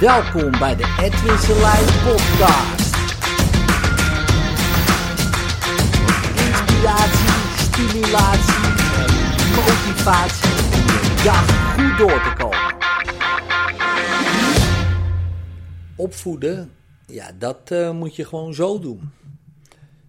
Welkom 0.00 0.50
bij 0.50 0.76
de 0.76 0.96
Edwin 1.00 1.38
Selijn 1.38 1.84
podcast. 1.84 2.94
Inspiratie, 6.36 7.28
stimulatie 7.56 8.64
en 8.96 9.10
motivatie 9.54 10.50
om 11.28 11.88
goed 11.88 11.98
door 11.98 12.22
te 12.22 12.32
komen. 12.38 12.76
Opvoeden, 15.96 16.72
ja, 17.06 17.32
dat 17.38 17.70
uh, 17.70 17.90
moet 17.90 18.16
je 18.16 18.24
gewoon 18.24 18.54
zo 18.54 18.78
doen. 18.78 19.10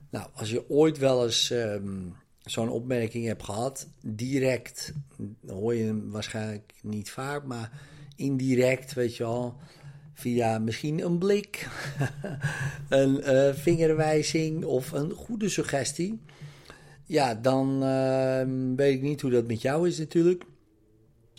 Nou, 0.09 0.27
als 0.35 0.49
je 0.49 0.69
ooit 0.69 0.97
wel 0.97 1.23
eens 1.23 1.49
um, 1.49 2.15
zo'n 2.39 2.69
opmerking 2.69 3.25
hebt 3.25 3.43
gehad, 3.43 3.87
direct, 4.01 4.93
hoor 5.47 5.75
je 5.75 5.83
hem 5.83 6.11
waarschijnlijk 6.11 6.73
niet 6.81 7.11
vaak, 7.11 7.43
maar 7.43 7.71
indirect, 8.15 8.93
weet 8.93 9.17
je 9.17 9.23
wel, 9.23 9.57
via 10.13 10.59
misschien 10.59 11.05
een 11.05 11.17
blik, 11.17 11.67
een 12.89 13.21
uh, 13.33 13.53
vingerwijzing 13.53 14.65
of 14.65 14.91
een 14.91 15.11
goede 15.11 15.49
suggestie. 15.49 16.19
Ja, 17.05 17.35
dan 17.35 17.83
uh, 17.83 18.75
weet 18.75 18.93
ik 18.93 19.01
niet 19.01 19.21
hoe 19.21 19.31
dat 19.31 19.47
met 19.47 19.61
jou 19.61 19.87
is 19.87 19.97
natuurlijk. 19.97 20.43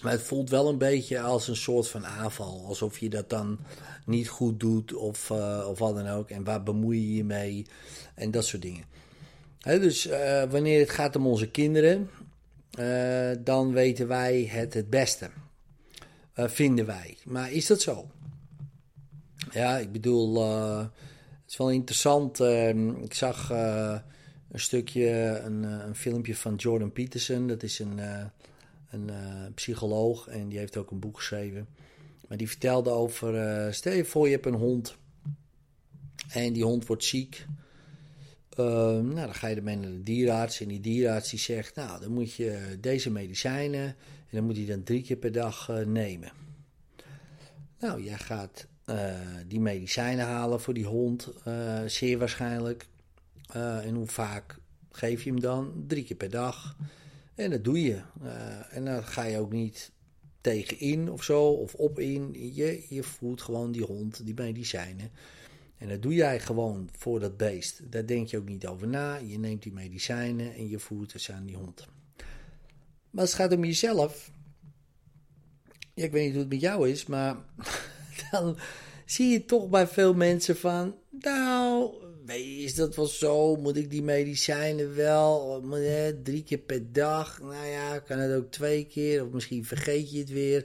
Maar 0.03 0.12
het 0.12 0.23
voelt 0.23 0.51
wel 0.51 0.69
een 0.69 0.79
beetje 0.79 1.21
als 1.21 1.48
een 1.48 1.57
soort 1.57 1.89
van 1.89 2.07
aanval. 2.07 2.65
Alsof 2.67 2.98
je 2.98 3.09
dat 3.09 3.31
dan 3.31 3.59
niet 4.07 4.29
goed 4.29 4.61
doet 4.61 4.95
of, 4.95 5.31
uh, 5.31 5.67
of 5.69 5.79
wat 5.79 5.95
dan 5.95 6.09
ook. 6.09 6.31
En 6.31 6.45
waar 6.45 6.62
bemoei 6.62 7.01
je 7.01 7.15
je 7.17 7.25
mee? 7.25 7.67
En 8.15 8.31
dat 8.31 8.45
soort 8.45 8.62
dingen. 8.62 8.84
Dus 9.59 10.07
uh, 10.07 10.43
wanneer 10.51 10.81
het 10.81 10.91
gaat 10.91 11.17
om 11.17 11.27
onze 11.27 11.51
kinderen, 11.51 12.11
dan 13.45 13.73
weten 13.73 14.09
wij 14.09 14.48
het 14.51 14.75
het 14.75 14.91
beste. 14.91 15.31
vinden 16.34 16.87
wij. 16.87 17.17
Maar 17.25 17.53
is 17.53 17.67
dat 17.67 17.81
zo? 17.81 18.06
Ja, 19.53 19.78
ik 19.78 19.92
bedoel, 19.92 20.42
het 20.81 20.91
is 21.48 21.56
wel 21.56 21.70
interessant. 21.70 22.41
Ehm, 22.41 22.89
ik 22.91 23.14
zag 23.14 23.50
een 23.50 24.61
stukje, 24.61 25.41
een, 25.44 25.62
een, 25.62 25.94
filmpje 25.94 26.36
van 26.36 26.55
Jordan 26.55 26.92
Peterson. 26.92 27.47
Dat 27.47 27.62
is 27.62 27.78
een 27.78 28.00
een 28.92 29.11
psycholoog 29.55 30.28
en 30.28 30.48
die 30.48 30.59
heeft 30.59 30.77
ook 30.77 30.91
een 30.91 30.98
boek 30.98 31.17
geschreven. 31.17 31.69
Maar 32.28 32.39
die 32.39 32.48
vertelde 32.48 32.91
over, 32.91 33.75
stel 33.75 33.92
je 33.92 34.05
voor 34.05 34.27
je 34.27 34.33
hebt 34.33 34.47
een 34.47 34.55
hond 34.55 34.97
en 36.28 36.53
die 36.53 36.64
hond 36.64 36.87
wordt 36.87 37.05
ziek. 37.05 37.47
Uh, 38.59 38.66
nou, 38.66 39.14
dan 39.14 39.34
ga 39.34 39.47
je 39.47 39.56
ermee 39.56 39.77
naar 39.77 39.91
de 39.91 40.03
dierenarts 40.03 40.61
en 40.61 40.69
die 40.69 40.81
dierenarts 40.81 41.31
die 41.31 41.39
zegt, 41.39 41.75
nou, 41.75 42.00
dan 42.00 42.12
moet 42.12 42.34
je 42.34 42.77
deze 42.81 43.11
medicijnen 43.11 43.84
en 43.84 43.97
dan 44.31 44.44
moet 44.44 44.56
hij 44.56 44.66
dan 44.66 44.83
drie 44.83 45.03
keer 45.03 45.16
per 45.16 45.33
dag 45.33 45.70
nemen. 45.87 46.33
Nou, 47.78 48.03
jij 48.03 48.19
gaat 48.19 48.66
die 49.47 49.61
medicijnen 49.61 50.27
halen 50.27 50.61
voor 50.61 50.75
die 50.75 50.86
hond, 50.86 51.33
zeer 51.86 52.19
waarschijnlijk. 52.19 52.86
en 53.52 53.94
hoe 53.94 54.06
vaak 54.06 54.58
geef 54.91 55.22
je 55.22 55.30
hem 55.30 55.41
dan? 55.41 55.84
Drie 55.86 56.05
keer 56.05 56.16
per 56.16 56.30
dag. 56.30 56.77
En 57.34 57.50
dat 57.50 57.64
doe 57.64 57.83
je. 57.83 58.03
En 58.70 58.84
dan 58.84 59.05
ga 59.05 59.25
je 59.25 59.38
ook 59.38 59.53
niet 59.53 59.92
tegenin 60.41 61.10
of 61.10 61.22
zo, 61.22 61.44
of 61.44 61.75
op 61.75 61.98
in. 61.98 62.55
Je, 62.55 62.86
je 62.88 63.03
voert 63.03 63.42
gewoon 63.42 63.72
die 63.72 63.84
hond, 63.84 64.25
die 64.25 64.34
medicijnen. 64.34 65.10
En 65.78 65.88
dat 65.88 66.03
doe 66.03 66.14
jij 66.14 66.41
gewoon 66.41 66.88
voor 66.92 67.20
dat 67.20 67.36
beest. 67.36 67.80
Daar 67.91 68.06
denk 68.06 68.28
je 68.28 68.38
ook 68.38 68.48
niet 68.48 68.66
over 68.66 68.88
na. 68.88 69.16
Je 69.16 69.38
neemt 69.38 69.62
die 69.62 69.72
medicijnen 69.72 70.55
en 70.55 70.69
je 70.69 70.78
voert 70.78 71.12
het 71.12 71.30
aan 71.33 71.47
die 71.47 71.56
hond. 71.56 71.86
Maar 73.10 73.20
als 73.20 73.33
het 73.33 73.41
gaat 73.41 73.53
om 73.53 73.64
jezelf. 73.64 74.30
Ja, 75.94 76.05
ik 76.05 76.12
weet 76.12 76.25
niet 76.25 76.33
hoe 76.33 76.41
het 76.41 76.50
met 76.53 76.60
jou 76.60 76.88
is, 76.88 77.06
maar 77.06 77.36
dan 78.31 78.56
zie 79.06 79.28
je 79.28 79.44
toch 79.44 79.69
bij 79.69 79.87
veel 79.87 80.15
mensen 80.15 80.56
van. 80.56 80.94
Nou, 81.10 81.91
is 82.27 82.75
dat 82.75 82.97
wel 82.97 83.06
zo? 83.06 83.56
Moet 83.56 83.77
ik 83.77 83.91
die 83.91 84.03
medicijnen 84.03 84.94
wel? 84.94 85.62
Drie 86.22 86.43
keer 86.43 86.59
per 86.59 86.93
dag? 86.93 87.41
Nou 87.41 87.66
ja, 87.66 87.99
kan 87.99 88.19
het 88.19 88.37
ook 88.37 88.50
twee 88.50 88.87
keer? 88.87 89.25
Of 89.25 89.31
misschien 89.31 89.65
vergeet 89.65 90.12
je 90.12 90.19
het 90.19 90.31
weer. 90.31 90.65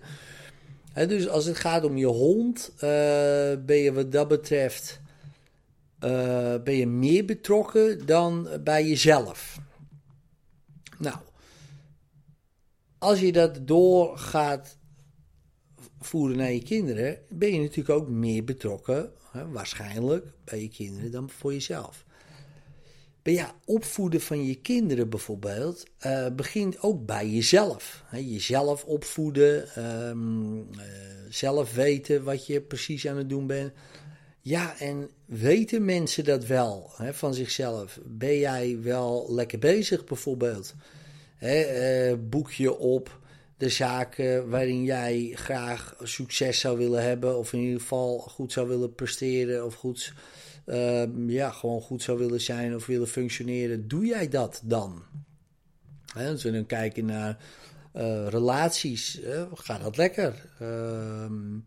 dus 0.94 1.28
als 1.28 1.45
het 1.45 1.57
gaat 1.57 1.84
om 1.84 1.97
je 1.97 2.06
hond, 2.06 2.72
uh, 2.75 2.79
ben 3.66 3.78
je 3.78 3.91
wat 3.94 4.12
dat 4.12 4.28
betreft 4.28 5.00
uh, 6.03 6.56
ben 6.63 6.75
je 6.75 6.88
meer 6.88 7.25
betrokken 7.25 8.06
dan 8.06 8.50
bij 8.63 8.88
jezelf. 8.88 9.59
Nou, 10.97 11.18
als 12.97 13.19
je 13.19 13.31
dat 13.31 13.68
door 13.68 14.18
gaat 14.18 14.78
voeren 16.00 16.38
naar 16.38 16.52
je 16.52 16.63
kinderen, 16.63 17.19
ben 17.30 17.53
je 17.53 17.59
natuurlijk 17.59 18.00
ook 18.00 18.08
meer 18.09 18.44
betrokken 18.44 19.12
waarschijnlijk 19.52 20.25
bij 20.44 20.62
je 20.62 20.68
kinderen 20.68 21.12
dan 21.12 21.30
voor 21.30 21.53
jezelf. 21.53 22.06
Maar 23.24 23.35
ja, 23.35 23.56
opvoeden 23.66 24.22
van 24.22 24.46
je 24.46 24.56
kinderen 24.56 25.09
bijvoorbeeld 25.09 25.84
uh, 26.06 26.28
begint 26.36 26.81
ook 26.81 27.06
bij 27.06 27.30
jezelf. 27.30 28.03
He, 28.06 28.18
jezelf 28.18 28.84
opvoeden, 28.84 29.84
um, 30.09 30.57
uh, 30.57 30.84
zelf 31.30 31.74
weten 31.74 32.24
wat 32.24 32.46
je 32.46 32.62
precies 32.62 33.07
aan 33.07 33.18
het 33.18 33.30
doen 33.30 33.47
bent. 33.47 33.72
Ja, 34.41 34.80
en 34.80 35.09
weten 35.25 35.86
mensen 35.86 36.24
dat 36.24 36.46
wel 36.46 36.91
he, 36.96 37.13
van 37.13 37.34
zichzelf? 37.34 38.00
Ben 38.06 38.38
jij 38.38 38.78
wel 38.81 39.25
lekker 39.30 39.59
bezig 39.59 40.03
bijvoorbeeld? 40.03 40.75
He, 41.36 42.12
uh, 42.12 42.18
boek 42.30 42.52
je 42.52 42.78
op 42.78 43.19
de 43.57 43.69
zaken 43.69 44.50
waarin 44.50 44.84
jij 44.84 45.31
graag 45.34 45.95
succes 46.03 46.59
zou 46.59 46.78
willen 46.78 47.03
hebben, 47.03 47.38
of 47.38 47.53
in 47.53 47.59
ieder 47.59 47.79
geval 47.79 48.18
goed 48.19 48.51
zou 48.51 48.68
willen 48.68 48.95
presteren, 48.95 49.66
of 49.66 49.75
goed, 49.75 50.13
uh, 50.66 51.03
ja, 51.28 51.51
gewoon 51.51 51.81
goed 51.81 52.01
zou 52.01 52.18
willen 52.18 52.41
zijn 52.41 52.75
of 52.75 52.85
willen 52.85 53.07
functioneren, 53.07 53.88
doe 53.88 54.06
jij 54.06 54.29
dat 54.29 54.62
dan? 54.63 55.03
Hè, 56.13 56.29
als 56.29 56.44
we 56.44 56.51
dan 56.51 56.66
kijken 56.66 57.06
naar 57.06 57.38
uh, 57.95 58.28
relaties, 58.28 59.22
uh, 59.22 59.44
gaat 59.53 59.81
dat 59.81 59.97
lekker? 59.97 60.45
Ehm, 60.59 61.59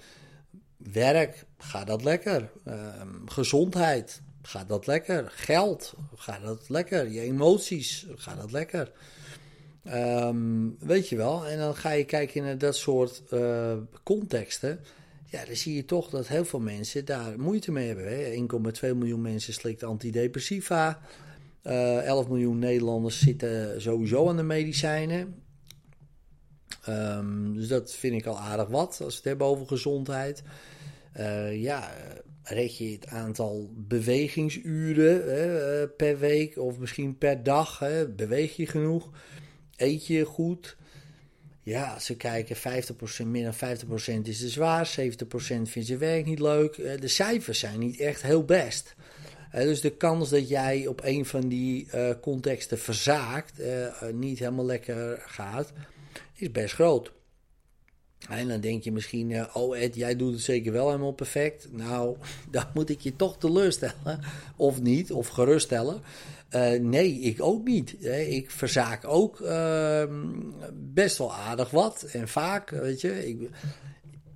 werk, 0.76 1.44
gaat 1.58 1.86
dat 1.86 2.04
lekker? 2.04 2.50
Ehm, 2.64 3.26
gezondheid, 3.26 4.22
gaat 4.42 4.68
dat 4.68 4.86
lekker? 4.86 5.30
Geld, 5.30 5.94
gaat 6.14 6.42
dat 6.42 6.68
lekker? 6.68 7.08
Je 7.08 7.20
emoties, 7.20 8.06
gaat 8.16 8.40
dat 8.40 8.52
lekker? 8.52 8.92
Um, 9.86 10.76
weet 10.78 11.08
je 11.08 11.16
wel, 11.16 11.46
en 11.46 11.58
dan 11.58 11.74
ga 11.74 11.90
je 11.90 12.04
kijken 12.04 12.42
naar 12.42 12.58
dat 12.58 12.76
soort 12.76 13.22
uh, 13.30 13.76
contexten. 14.02 14.80
Ja, 15.26 15.44
dan 15.44 15.56
zie 15.56 15.74
je 15.74 15.84
toch 15.84 16.10
dat 16.10 16.28
heel 16.28 16.44
veel 16.44 16.60
mensen 16.60 17.04
daar 17.04 17.40
moeite 17.40 17.72
mee 17.72 17.86
hebben. 17.86 18.48
1,2 18.82 18.96
miljoen 18.96 19.20
mensen 19.20 19.52
slikt 19.52 19.82
antidepressiva. 19.82 21.00
Uh, 21.62 21.98
eh, 21.98 22.04
11 22.06 22.28
miljoen 22.28 22.58
Nederlanders 22.58 23.20
zitten 23.20 23.80
sowieso 23.80 24.28
aan 24.28 24.36
de 24.36 24.42
medicijnen. 24.42 25.42
Um, 26.88 27.54
dus 27.54 27.68
dat 27.68 27.92
vind 27.92 28.14
ik 28.14 28.26
al 28.26 28.38
aardig 28.38 28.68
wat 28.68 28.88
als 28.88 28.98
we 28.98 29.14
het 29.14 29.24
hebben 29.24 29.46
over 29.46 29.66
gezondheid. 29.66 30.42
Uh, 31.18 31.62
ja, 31.62 31.90
red 32.42 32.76
je 32.76 32.92
het 32.92 33.06
aantal 33.06 33.70
bewegingsuren 33.74 35.30
hè, 35.30 35.88
per 35.88 36.18
week 36.18 36.58
of 36.58 36.78
misschien 36.78 37.18
per 37.18 37.42
dag? 37.42 37.78
Hè, 37.78 38.08
beweeg 38.08 38.56
je 38.56 38.66
genoeg? 38.66 39.10
Eet 39.80 40.06
je 40.06 40.24
goed? 40.24 40.76
Ja, 41.62 41.98
ze 41.98 42.16
kijken 42.16 42.56
50%, 42.56 43.26
meer 43.26 43.44
dan 43.44 43.76
50% 43.78 44.22
is 44.22 44.38
te 44.38 44.48
zwaar, 44.48 44.88
70% 44.88 44.92
vindt 45.62 45.86
je 45.86 45.96
werk 45.96 46.26
niet 46.26 46.38
leuk. 46.38 46.76
Eh, 46.76 47.00
de 47.00 47.08
cijfers 47.08 47.58
zijn 47.58 47.78
niet 47.78 48.00
echt 48.00 48.22
heel 48.22 48.44
best. 48.44 48.94
Eh, 49.50 49.62
dus 49.62 49.80
de 49.80 49.90
kans 49.90 50.30
dat 50.30 50.48
jij 50.48 50.86
op 50.86 51.00
een 51.04 51.26
van 51.26 51.48
die 51.48 51.88
uh, 51.94 52.10
contexten 52.20 52.78
verzaakt, 52.78 53.52
niet 54.12 54.38
helemaal 54.38 54.64
lekker 54.64 55.22
gaat, 55.26 55.72
is 56.34 56.50
best 56.50 56.74
groot. 56.74 57.12
En 58.28 58.48
dan 58.48 58.60
denk 58.60 58.82
je 58.82 58.92
misschien, 58.92 59.54
oh 59.54 59.78
Ed, 59.78 59.94
jij 59.94 60.16
doet 60.16 60.32
het 60.32 60.42
zeker 60.42 60.72
wel 60.72 60.86
helemaal 60.86 61.12
perfect. 61.12 61.68
Nou, 61.72 62.16
dan 62.50 62.64
moet 62.74 62.90
ik 62.90 63.00
je 63.00 63.16
toch 63.16 63.38
teleurstellen. 63.38 64.20
Of 64.56 64.80
niet, 64.80 65.12
of 65.12 65.28
geruststellen. 65.28 66.00
Uh, 66.54 66.80
nee, 66.80 67.20
ik 67.20 67.42
ook 67.42 67.64
niet. 67.64 68.04
Ik 68.28 68.50
verzaak 68.50 69.04
ook 69.06 69.40
uh, 69.40 70.02
best 70.74 71.18
wel 71.18 71.34
aardig 71.34 71.70
wat 71.70 72.02
en 72.12 72.28
vaak, 72.28 72.70
weet 72.70 73.00
je. 73.00 73.28
Ik, 73.28 73.50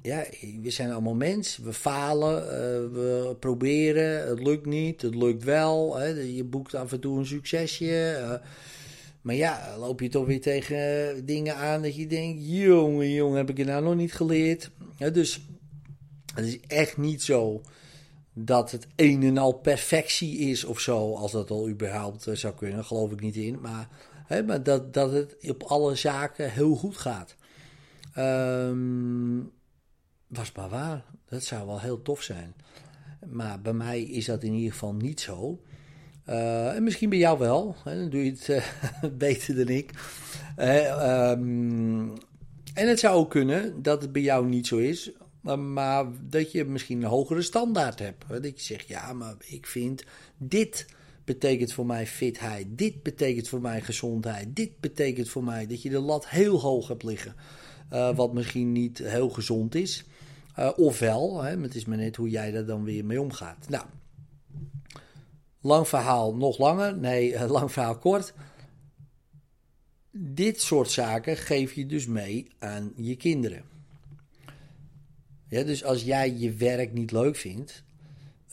ja, 0.03 0.25
we 0.63 0.71
zijn 0.71 0.93
allemaal 0.93 1.15
mens. 1.15 1.57
We 1.57 1.73
falen, 1.73 2.43
we 2.93 3.37
proberen, 3.41 4.29
het 4.29 4.43
lukt 4.43 4.67
niet, 4.67 5.03
het 5.03 5.15
lukt 5.15 5.45
wel. 5.45 5.97
Hè. 5.97 6.07
Je 6.07 6.45
boekt 6.45 6.75
af 6.75 6.93
en 6.93 7.01
toe 7.01 7.19
een 7.19 7.27
succesje. 7.27 8.41
Maar 9.25 9.35
ja, 9.35 9.77
loop 9.79 10.01
je 10.01 10.09
toch 10.09 10.27
weer 10.27 10.41
tegen 10.41 11.27
dingen 11.27 11.57
aan 11.57 11.83
dat 11.83 11.97
je 11.97 12.07
denkt: 12.07 12.43
jongen, 12.47 13.11
jongen, 13.11 13.37
heb 13.37 13.51
ik 13.51 13.57
het 13.57 13.67
nou 13.67 13.83
nog 13.83 13.95
niet 13.95 14.13
geleerd? 14.13 14.71
dus 14.97 15.41
het 16.35 16.45
is 16.45 16.61
echt 16.61 16.97
niet 16.97 17.23
zo 17.23 17.63
dat 18.33 18.71
het 18.71 18.87
een 18.97 19.23
en 19.23 19.39
al 19.39 19.53
perfectie 19.53 20.39
is 20.39 20.65
of 20.65 20.81
zo, 20.81 21.15
als 21.15 21.33
dat 21.33 21.51
al 21.51 21.69
überhaupt 21.69 22.27
uh, 22.27 22.35
zou 22.35 22.55
kunnen, 22.55 22.85
geloof 22.85 23.13
ik 23.13 23.21
niet 23.21 23.37
in. 23.37 23.61
Maar, 23.61 23.89
hè, 24.27 24.43
maar 24.43 24.63
dat, 24.63 24.95
dat 24.95 25.13
het 25.13 25.37
op 25.49 25.63
alle 25.63 25.95
zaken 25.95 26.53
heel 26.53 26.75
goed 26.75 26.97
gaat. 26.97 27.37
Um, 28.19 29.51
was 30.27 30.53
maar 30.53 30.69
waar. 30.69 31.05
Dat 31.29 31.43
zou 31.43 31.67
wel 31.67 31.81
heel 31.81 32.03
tof 32.03 32.23
zijn. 32.23 32.55
Maar 33.27 33.61
bij 33.61 33.73
mij 33.73 34.03
is 34.03 34.25
dat 34.25 34.43
in 34.43 34.53
ieder 34.53 34.73
geval 34.73 34.95
niet 34.95 35.21
zo. 35.21 35.61
Uh, 36.29 36.75
en 36.75 36.83
misschien 36.83 37.09
bij 37.09 37.19
jou 37.19 37.39
wel. 37.39 37.77
Hè? 37.85 37.99
Dan 37.99 38.11
doe 38.11 38.25
je 38.25 38.31
het 38.31 38.49
uh, 38.49 39.11
beter 39.19 39.57
dan 39.57 39.69
ik. 39.69 39.91
Uh, 40.59 41.31
um, 41.31 42.13
en 42.75 42.89
het 42.89 42.99
zou 42.99 43.17
ook 43.17 43.31
kunnen 43.31 43.83
dat 43.83 44.03
het 44.03 44.13
bij 44.13 44.23
jou 44.23 44.47
niet 44.47 44.67
zo 44.67 44.77
is. 44.77 45.11
Maar 45.59 46.07
dat 46.29 46.53
je 46.53 46.65
misschien 46.65 47.03
een 47.03 47.09
hogere 47.09 47.43
standaard 47.43 47.99
hebt. 47.99 48.25
Dat 48.29 48.45
je 48.45 48.53
zegt, 48.57 48.89
ja, 48.89 49.13
maar 49.13 49.35
ik 49.47 49.67
vind 49.67 50.05
dit 50.37 50.87
betekent 51.25 51.73
voor 51.73 51.87
mij 51.87 52.07
fitheid. 52.07 52.67
Dit 52.71 53.03
betekent 53.03 53.49
voor 53.49 53.61
mij 53.61 53.81
gezondheid. 53.81 54.57
Dit 54.57 54.81
betekent 54.81 55.29
voor 55.29 55.45
mij 55.45 55.67
dat 55.67 55.83
je 55.83 55.91
de 55.91 55.99
lat 55.99 56.29
heel 56.29 56.61
hoog 56.61 56.89
hebt 56.89 57.03
liggen. 57.03 57.35
Wat 58.15 58.35
misschien 58.35 58.73
niet 58.73 58.99
heel 58.99 59.29
gezond 59.29 59.75
is. 59.75 60.05
Ofwel, 60.77 61.43
hè, 61.43 61.61
het 61.61 61.75
is 61.75 61.85
maar 61.85 61.97
net 61.97 62.17
hoe 62.17 62.29
jij 62.29 62.51
daar 62.51 62.67
dan 62.67 62.85
weer 62.85 63.05
mee 63.05 63.21
omgaat. 63.21 63.69
Nou, 63.69 63.85
lang 65.65 65.89
verhaal 65.89 66.35
nog 66.35 66.59
langer. 66.59 66.97
Nee, 66.97 67.47
lang 67.49 67.73
verhaal 67.73 67.99
kort. 67.99 68.35
Dit 70.11 70.61
soort 70.61 70.91
zaken 70.91 71.37
geef 71.37 71.73
je 71.73 71.87
dus 71.87 72.07
mee 72.07 72.49
aan 72.59 72.93
je 72.97 73.17
kinderen. 73.17 73.65
Ja, 75.49 75.63
dus 75.63 75.85
als 75.85 76.03
jij 76.03 76.35
je 76.37 76.53
werk 76.53 76.93
niet 76.93 77.13
leuk 77.13 77.37
vindt, 77.37 77.85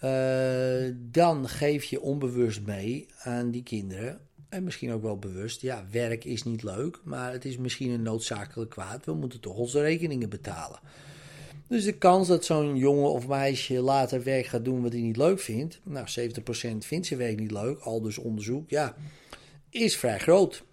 uh, 0.04 0.96
dan 0.96 1.50
geef 1.50 1.84
je 1.84 2.02
onbewust 2.02 2.62
mee 2.62 3.08
aan 3.24 3.52
die 3.52 3.63
kinderen. 3.63 4.19
En 4.50 4.63
misschien 4.63 4.92
ook 4.92 5.02
wel 5.02 5.18
bewust, 5.18 5.62
ja, 5.62 5.86
werk 5.92 6.25
is 6.25 6.44
niet 6.44 6.63
leuk, 6.63 7.00
maar 7.04 7.31
het 7.31 7.46
is 7.46 7.58
misschien 7.58 7.90
een 7.90 8.02
noodzakelijk 8.02 8.69
kwaad. 8.69 9.06
We 9.06 9.13
moeten 9.13 9.40
toch 9.40 9.56
onze 9.56 9.81
rekeningen 9.81 10.30
betalen. 10.30 10.80
Dus 11.71 11.83
de 11.83 11.97
kans 11.97 12.27
dat 12.27 12.45
zo'n 12.45 12.75
jongen 12.75 13.12
of 13.12 13.27
meisje 13.27 13.79
later 13.81 14.23
werk 14.23 14.45
gaat 14.45 14.65
doen 14.65 14.81
wat 14.81 14.91
hij 14.91 15.01
niet 15.01 15.18
leuk 15.18 15.39
vindt, 15.39 15.79
nou 15.83 16.07
70% 16.07 16.77
vindt 16.77 17.07
zijn 17.07 17.19
werk 17.19 17.39
niet 17.39 17.51
leuk, 17.51 17.79
al 17.79 18.01
dus 18.01 18.18
onderzoek, 18.18 18.69
ja, 18.69 18.95
is 19.69 19.97
vrij 19.97 20.19
groot. 20.19 20.63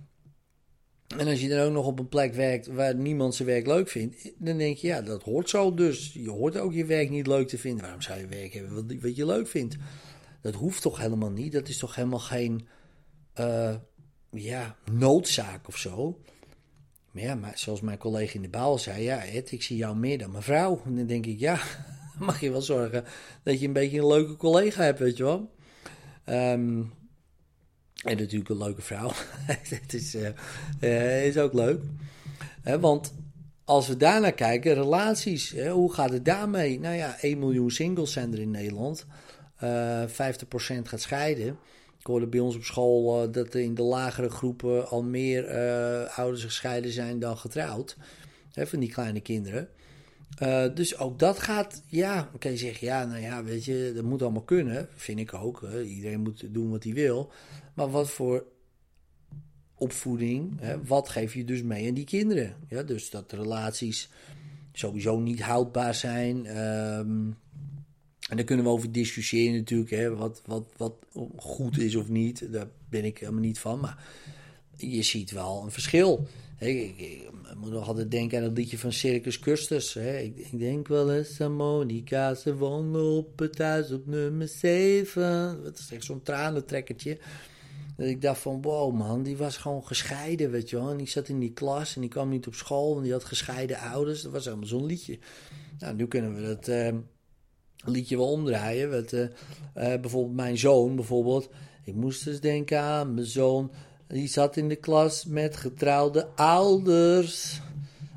En 1.16 1.26
als 1.26 1.40
je 1.40 1.48
dan 1.48 1.66
ook 1.66 1.72
nog 1.72 1.86
op 1.86 1.98
een 1.98 2.08
plek 2.08 2.34
werkt 2.34 2.66
waar 2.66 2.94
niemand 2.94 3.34
zijn 3.34 3.48
werk 3.48 3.66
leuk 3.66 3.88
vindt, 3.88 4.32
dan 4.38 4.58
denk 4.58 4.76
je, 4.76 4.86
ja, 4.86 5.02
dat 5.02 5.22
hoort 5.22 5.48
zo 5.48 5.74
dus. 5.74 6.12
Je 6.12 6.30
hoort 6.30 6.56
ook 6.56 6.72
je 6.72 6.84
werk 6.84 7.10
niet 7.10 7.26
leuk 7.26 7.48
te 7.48 7.58
vinden. 7.58 7.82
Waarom 7.82 8.02
zou 8.02 8.18
je 8.18 8.26
werk 8.26 8.52
hebben 8.52 9.00
wat, 9.00 9.16
je 9.16 9.26
leuk 9.26 9.48
vindt? 9.48 9.76
Dat 10.40 10.54
hoeft 10.54 10.82
toch 10.82 10.98
helemaal 10.98 11.30
niet? 11.30 11.52
Dat 11.52 11.68
is 11.68 11.78
toch 11.78 11.94
helemaal 11.94 12.18
geen 12.18 12.68
uh, 13.40 13.74
ja, 14.30 14.76
noodzaak 14.92 15.68
of 15.68 15.76
zo? 15.76 16.20
Maar 17.18 17.26
ja, 17.26 17.34
maar 17.34 17.52
zoals 17.54 17.80
mijn 17.80 17.98
collega 17.98 18.34
in 18.34 18.42
de 18.42 18.48
baal 18.48 18.78
zei, 18.78 19.02
ja, 19.02 19.24
Ed, 19.24 19.52
ik 19.52 19.62
zie 19.62 19.76
jou 19.76 19.96
meer 19.96 20.18
dan 20.18 20.30
mijn 20.30 20.42
vrouw. 20.42 20.82
En 20.84 20.96
dan 20.96 21.06
denk 21.06 21.26
ik, 21.26 21.38
ja, 21.38 21.60
mag 22.18 22.40
je 22.40 22.50
wel 22.50 22.62
zorgen 22.62 23.04
dat 23.42 23.60
je 23.60 23.66
een 23.66 23.72
beetje 23.72 23.98
een 23.98 24.06
leuke 24.06 24.36
collega 24.36 24.82
hebt, 24.82 24.98
weet 24.98 25.16
je 25.16 25.22
wel. 25.22 25.50
Um, 26.26 26.92
en 28.04 28.16
natuurlijk 28.16 28.48
een 28.48 28.58
leuke 28.58 28.82
vrouw. 28.82 29.10
Het 29.46 29.94
is, 29.94 30.14
uh, 30.80 31.26
is 31.26 31.38
ook 31.38 31.52
leuk. 31.52 31.80
want 32.80 33.14
als 33.64 33.88
we 33.88 33.96
daarnaar 33.96 34.32
kijken, 34.32 34.74
relaties, 34.74 35.54
hoe 35.58 35.92
gaat 35.92 36.10
het 36.10 36.24
daarmee? 36.24 36.80
Nou 36.80 36.94
ja, 36.94 37.20
1 37.20 37.38
miljoen 37.38 37.70
singles 37.70 38.12
zijn 38.12 38.32
er 38.32 38.40
in 38.40 38.50
Nederland. 38.50 39.06
Uh, 39.64 40.02
50% 40.06 40.08
gaat 40.82 41.00
scheiden. 41.00 41.58
Ik 41.98 42.06
hoorde 42.06 42.26
bij 42.26 42.40
ons 42.40 42.56
op 42.56 42.64
school 42.64 43.24
uh, 43.24 43.32
dat 43.32 43.54
in 43.54 43.74
de 43.74 43.82
lagere 43.82 44.30
groepen 44.30 44.88
al 44.88 45.02
meer 45.02 45.48
ouders 46.08 46.44
gescheiden 46.44 46.92
zijn 46.92 47.18
dan 47.18 47.38
getrouwd. 47.38 47.96
van 48.50 48.80
die 48.80 48.92
kleine 48.92 49.20
kinderen. 49.20 49.68
dus 50.74 50.98
ook 50.98 51.18
dat 51.18 51.38
gaat, 51.38 51.82
ja, 51.86 52.30
je 52.40 52.56
zeggen, 52.56 52.86
ja, 52.86 53.04
nou 53.04 53.20
ja, 53.22 53.44
weet 53.44 53.64
je, 53.64 53.92
dat 53.94 54.04
moet 54.04 54.22
allemaal 54.22 54.42
kunnen. 54.42 54.88
Vind 54.94 55.18
ik 55.18 55.34
ook. 55.34 55.68
Iedereen 55.84 56.20
moet 56.20 56.54
doen 56.54 56.70
wat 56.70 56.84
hij 56.84 56.92
wil. 56.92 57.32
Maar 57.74 57.90
wat 57.90 58.10
voor 58.10 58.44
opvoeding, 59.74 60.60
hè, 60.60 60.84
wat 60.84 61.08
geef 61.08 61.34
je 61.34 61.44
dus 61.44 61.62
mee 61.62 61.88
aan 61.88 61.94
die 61.94 62.04
kinderen? 62.04 62.56
Ja, 62.68 62.82
dus 62.82 63.10
dat 63.10 63.32
relaties 63.32 64.10
sowieso 64.72 65.18
niet 65.18 65.42
houdbaar 65.42 65.94
zijn. 65.94 66.58
Um, 66.58 67.36
en 68.28 68.36
daar 68.36 68.44
kunnen 68.44 68.64
we 68.64 68.70
over 68.70 68.92
discussiëren 68.92 69.56
natuurlijk, 69.56 69.90
hè, 69.90 70.16
wat, 70.16 70.42
wat, 70.46 70.64
wat 70.76 70.94
goed 71.36 71.78
is 71.78 71.94
of 71.94 72.08
niet. 72.08 72.52
Daar 72.52 72.68
ben 72.88 73.04
ik 73.04 73.18
helemaal 73.18 73.40
niet 73.40 73.58
van. 73.58 73.80
Maar 73.80 74.04
je 74.76 75.02
ziet 75.02 75.30
wel 75.30 75.62
een 75.64 75.70
verschil. 75.70 76.26
Ik, 76.58 76.98
ik, 76.98 77.30
moet 77.56 77.70
nog 77.70 77.88
altijd 77.88 78.10
denken 78.10 78.38
aan 78.38 78.44
het 78.44 78.56
liedje 78.56 78.78
van 78.78 78.92
Circus 78.92 79.38
Custus. 79.38 79.96
Ik, 79.96 80.36
ik, 80.36 80.58
denk 80.58 80.88
wel 80.88 81.12
eens 81.12 81.40
aan 81.40 81.54
Monica, 81.54 82.34
ze 82.34 82.56
woonde 82.56 83.02
op 83.02 83.38
het 83.38 83.58
huis 83.58 83.90
op 83.90 84.06
nummer 84.06 84.48
7. 84.48 85.62
Dat 85.62 85.78
is 85.78 85.90
echt 85.92 86.04
zo'n 86.04 86.22
tranentrekkertje. 86.22 87.18
Dat 87.96 88.06
ik 88.06 88.22
dacht 88.22 88.40
van, 88.40 88.62
wow 88.62 88.94
man, 88.94 89.22
die 89.22 89.36
was 89.36 89.56
gewoon 89.56 89.86
gescheiden, 89.86 90.50
weet 90.50 90.70
je 90.70 90.76
wel. 90.76 90.90
En 90.90 90.96
die 90.96 91.08
zat 91.08 91.28
in 91.28 91.38
die 91.38 91.52
klas 91.52 91.94
en 91.94 92.00
die 92.00 92.10
kwam 92.10 92.28
niet 92.28 92.46
op 92.46 92.54
school 92.54 92.96
en 92.96 93.02
die 93.02 93.12
had 93.12 93.24
gescheiden 93.24 93.78
ouders. 93.78 94.22
Dat 94.22 94.32
was 94.32 94.44
helemaal 94.44 94.66
zo'n 94.66 94.86
liedje. 94.86 95.18
Nou, 95.78 95.94
nu 95.94 96.06
kunnen 96.06 96.34
we 96.34 96.42
dat 96.42 96.68
uh, 96.68 96.88
liedje 97.84 98.16
wel 98.16 98.30
omdraaien. 98.30 98.90
Wat, 98.90 99.12
uh, 99.12 99.20
uh, 99.20 99.28
bijvoorbeeld 99.74 100.36
mijn 100.36 100.58
zoon, 100.58 100.96
bijvoorbeeld. 100.96 101.48
Ik 101.84 101.94
moest 101.94 102.26
eens 102.26 102.40
denken 102.40 102.80
aan 102.80 103.14
mijn 103.14 103.26
zoon. 103.26 103.70
Die 104.06 104.28
zat 104.28 104.56
in 104.56 104.68
de 104.68 104.76
klas 104.76 105.24
met 105.24 105.56
getrouwde 105.56 106.26
ouders. 106.36 107.60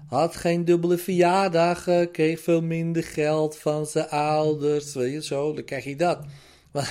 Had 0.08 0.36
geen 0.36 0.66
dubbele 0.66 0.98
verjaardag, 0.98 1.88
kreeg 2.12 2.40
veel 2.40 2.62
minder 2.62 3.04
geld 3.04 3.58
van 3.58 3.86
zijn 3.86 4.10
ouders. 4.10 4.94
Weet 4.94 5.13
je, 5.13 5.24
zo, 5.24 5.54
dan 5.54 5.63
krijg 5.63 5.84
je 5.84 5.96
dat. 5.96 6.19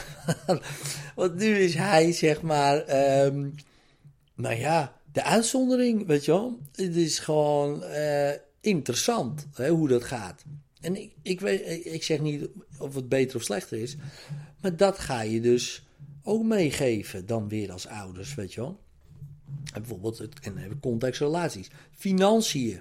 Want 1.14 1.34
nu 1.34 1.58
is 1.58 1.74
hij, 1.74 2.12
zeg 2.12 2.42
maar, 2.42 2.76
um, 3.24 3.54
nou 4.34 4.56
ja, 4.56 4.92
de 5.12 5.22
uitzondering, 5.22 6.06
weet 6.06 6.24
je 6.24 6.30
wel. 6.30 6.58
Het 6.74 6.96
is 6.96 7.18
gewoon 7.18 7.82
interessant 8.60 9.46
hè, 9.54 9.68
hoe 9.68 9.88
dat 9.88 10.04
gaat. 10.04 10.44
En 10.80 10.96
ik, 10.96 11.12
ik, 11.22 11.40
weet, 11.40 11.86
ik 11.86 12.02
zeg 12.02 12.20
niet 12.20 12.48
of 12.78 12.94
het 12.94 13.08
beter 13.08 13.36
of 13.36 13.42
slechter 13.42 13.78
is, 13.78 13.96
maar 14.60 14.76
dat 14.76 14.98
ga 14.98 15.20
je 15.22 15.40
dus 15.40 15.86
ook 16.22 16.44
meegeven 16.44 17.26
dan 17.26 17.48
weer 17.48 17.72
als 17.72 17.86
ouders, 17.86 18.34
weet 18.34 18.54
je 18.54 18.60
wel. 18.60 18.80
En 19.72 19.80
bijvoorbeeld 19.80 20.18
het, 20.18 20.40
en 20.40 20.78
contextrelaties. 20.80 21.70
Financiën. 21.96 22.80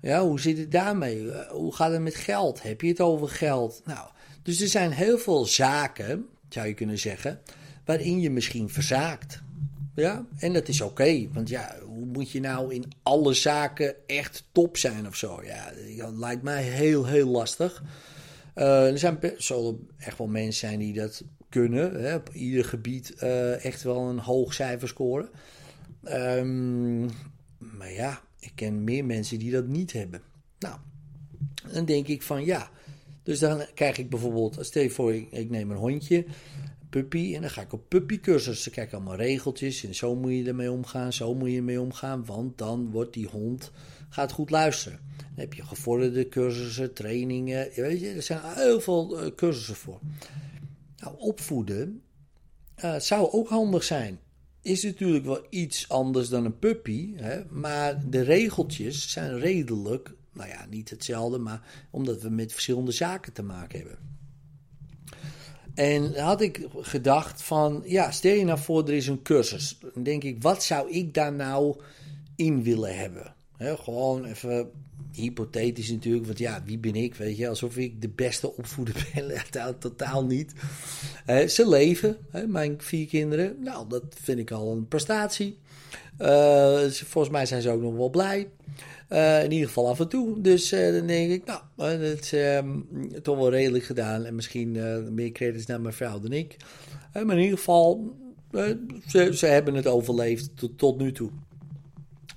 Ja, 0.00 0.22
hoe 0.22 0.40
zit 0.40 0.58
het 0.58 0.70
daarmee? 0.70 1.46
Hoe 1.50 1.74
gaat 1.74 1.92
het 1.92 2.02
met 2.02 2.14
geld? 2.14 2.62
Heb 2.62 2.80
je 2.80 2.88
het 2.88 3.00
over 3.00 3.28
geld? 3.28 3.82
Nou, 3.84 4.08
dus 4.42 4.60
er 4.60 4.68
zijn 4.68 4.90
heel 4.90 5.18
veel 5.18 5.44
zaken, 5.44 6.26
zou 6.48 6.66
je 6.66 6.74
kunnen 6.74 6.98
zeggen, 6.98 7.40
waarin 7.84 8.20
je 8.20 8.30
misschien 8.30 8.68
verzaakt. 8.68 9.42
Ja, 9.94 10.26
en 10.38 10.52
dat 10.52 10.68
is 10.68 10.80
oké, 10.80 11.28
want 11.32 11.48
ja, 11.48 11.76
moet 12.12 12.30
je 12.30 12.40
nou 12.40 12.74
in 12.74 12.84
alle 13.02 13.34
zaken 13.34 13.94
echt 14.06 14.44
top 14.52 14.76
zijn 14.76 15.06
of 15.06 15.16
zo? 15.16 15.42
Ja, 15.44 15.72
dat 15.96 16.16
lijkt 16.16 16.42
mij 16.42 16.62
heel, 16.62 17.06
heel 17.06 17.28
lastig. 17.28 17.82
Uh, 18.54 18.90
er 18.90 18.98
zijn 18.98 19.18
zullen 19.36 19.88
echt 19.98 20.18
wel 20.18 20.26
mensen 20.26 20.68
zijn 20.68 20.78
die 20.78 20.92
dat 20.92 21.24
kunnen, 21.48 22.02
hè, 22.02 22.14
op 22.14 22.30
ieder 22.32 22.64
gebied 22.64 23.14
uh, 23.22 23.64
echt 23.64 23.82
wel 23.82 24.08
een 24.08 24.18
hoog 24.18 24.54
cijfer 24.54 24.88
scoren. 24.88 25.28
Um, 26.04 27.10
maar 27.58 27.92
ja, 27.92 28.22
ik 28.38 28.52
ken 28.54 28.84
meer 28.84 29.04
mensen 29.04 29.38
die 29.38 29.50
dat 29.50 29.66
niet 29.66 29.92
hebben. 29.92 30.22
Nou, 30.58 30.78
dan 31.72 31.84
denk 31.84 32.06
ik 32.06 32.22
van 32.22 32.44
ja, 32.44 32.70
dus 33.22 33.38
dan 33.38 33.64
krijg 33.74 33.98
ik 33.98 34.10
bijvoorbeeld, 34.10 34.56
stel 34.60 34.82
je 34.82 34.90
voor, 34.90 35.14
ik, 35.14 35.50
neem 35.50 35.70
een 35.70 35.76
hondje, 35.76 36.24
puppy, 36.90 37.34
en 37.34 37.40
dan 37.40 37.50
ga 37.50 37.62
ik 37.62 37.72
op 37.72 37.88
puppycursus. 37.88 38.64
Dan 38.64 38.72
krijg 38.72 38.88
ik 38.88 38.94
allemaal 38.94 39.16
regeltjes 39.16 39.84
en 39.84 39.94
zo 39.94 40.16
moet 40.16 40.32
je 40.32 40.44
ermee 40.44 40.72
omgaan, 40.72 41.12
zo 41.12 41.34
moet 41.34 41.50
je 41.50 41.56
ermee 41.56 41.80
omgaan, 41.80 42.24
want 42.24 42.58
dan 42.58 42.90
wordt 42.90 43.14
die 43.14 43.26
hond, 43.26 43.72
gaat 44.08 44.32
goed 44.32 44.50
luisteren. 44.50 45.00
Dan 45.16 45.26
heb 45.34 45.54
je 45.54 45.64
gevorderde 45.64 46.28
cursussen, 46.28 46.94
trainingen, 46.94 47.68
weet 47.74 48.00
je, 48.00 48.08
er 48.08 48.22
zijn 48.22 48.40
heel 48.44 48.80
veel 48.80 49.24
uh, 49.24 49.34
cursussen 49.34 49.76
voor. 49.76 50.00
Nou, 50.96 51.14
opvoeden 51.18 52.02
uh, 52.84 52.98
zou 52.98 53.30
ook 53.30 53.48
handig 53.48 53.84
zijn. 53.84 54.18
Is 54.62 54.82
natuurlijk 54.82 55.24
wel 55.24 55.46
iets 55.50 55.88
anders 55.88 56.28
dan 56.28 56.44
een 56.44 56.58
puppy, 56.58 57.14
hè, 57.16 57.44
maar 57.50 58.08
de 58.08 58.20
regeltjes 58.20 59.10
zijn 59.10 59.38
redelijk 59.38 60.14
nou 60.32 60.48
ja, 60.48 60.66
niet 60.70 60.90
hetzelfde, 60.90 61.38
maar 61.38 61.86
omdat 61.90 62.22
we 62.22 62.30
met 62.30 62.52
verschillende 62.52 62.92
zaken 62.92 63.32
te 63.32 63.42
maken 63.42 63.78
hebben. 63.78 63.98
En 65.80 66.14
had 66.14 66.40
ik 66.40 66.66
gedacht 66.80 67.42
van, 67.42 67.82
ja, 67.84 68.10
stel 68.10 68.34
je 68.34 68.44
nou 68.44 68.58
voor 68.58 68.88
er 68.88 68.94
is 68.94 69.06
een 69.06 69.22
cursus. 69.22 69.78
Dan 69.94 70.02
denk 70.02 70.24
ik, 70.24 70.42
wat 70.42 70.64
zou 70.64 70.90
ik 70.90 71.14
daar 71.14 71.32
nou 71.32 71.76
in 72.36 72.62
willen 72.62 72.98
hebben? 72.98 73.34
Gewoon 73.60 74.24
even 74.24 74.70
hypothetisch 75.12 75.90
natuurlijk, 75.90 76.26
want 76.26 76.38
ja, 76.38 76.62
wie 76.64 76.78
ben 76.78 76.94
ik, 76.94 77.14
weet 77.14 77.36
je, 77.36 77.48
alsof 77.48 77.76
ik 77.76 78.02
de 78.02 78.08
beste 78.08 78.56
opvoeder 78.56 79.10
ben, 79.52 79.78
totaal 79.78 80.24
niet. 80.24 80.52
ze 81.48 81.68
leven, 81.68 82.16
mijn 82.46 82.74
vier 82.78 83.06
kinderen, 83.06 83.56
nou, 83.62 83.88
dat 83.88 84.04
vind 84.08 84.38
ik 84.38 84.50
al 84.50 84.72
een 84.72 84.88
prestatie. 84.88 85.58
volgens 86.92 87.32
mij 87.32 87.46
zijn 87.46 87.62
ze 87.62 87.70
ook 87.70 87.80
nog 87.80 87.94
wel 87.94 88.10
blij. 88.10 88.48
in 89.44 89.52
ieder 89.52 89.66
geval 89.66 89.88
af 89.88 90.00
en 90.00 90.08
toe. 90.08 90.40
Dus 90.40 90.68
dan 90.68 91.06
denk 91.06 91.30
ik, 91.30 91.44
nou, 91.44 91.60
dat 91.76 92.20
is 92.20 92.32
ehm, 92.32 92.78
toch 93.22 93.36
wel 93.36 93.50
redelijk 93.50 93.84
gedaan. 93.84 94.24
En 94.24 94.34
misschien 94.34 94.72
meer 95.14 95.32
credits 95.32 95.66
naar 95.66 95.80
mijn 95.80 95.94
vrouw 95.94 96.20
dan 96.20 96.32
ik. 96.32 96.56
maar 97.12 97.36
in 97.36 97.42
ieder 97.42 97.58
geval, 97.58 98.16
ze, 99.06 99.30
ze 99.34 99.46
hebben 99.46 99.74
het 99.74 99.86
overleefd 99.86 100.50
tot, 100.54 100.78
tot 100.78 100.98
nu 100.98 101.12
toe. 101.12 101.30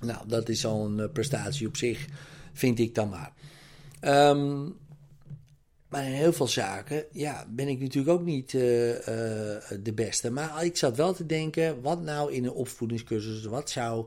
Nou, 0.04 0.28
dat 0.28 0.48
is 0.48 0.66
al 0.66 0.84
een 0.84 1.12
prestatie 1.12 1.66
op 1.66 1.76
zich, 1.76 2.06
vind 2.52 2.78
ik 2.78 2.94
dan 2.94 3.08
maar. 3.08 3.32
Um, 4.30 4.76
maar 5.94 6.06
in 6.06 6.12
heel 6.12 6.32
veel 6.32 6.48
zaken 6.48 7.04
ja, 7.12 7.46
ben 7.50 7.68
ik 7.68 7.80
natuurlijk 7.80 8.18
ook 8.18 8.24
niet 8.24 8.52
uh, 8.52 8.88
uh, 8.88 8.96
de 9.82 9.92
beste. 9.94 10.30
Maar 10.30 10.64
ik 10.64 10.76
zat 10.76 10.96
wel 10.96 11.14
te 11.14 11.26
denken, 11.26 11.80
wat 11.80 12.02
nou 12.02 12.32
in 12.32 12.44
een 12.44 12.52
opvoedingscursus, 12.52 13.44
wat 13.44 13.70
zou 13.70 14.06